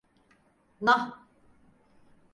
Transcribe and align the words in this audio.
Nah! 0.81 1.11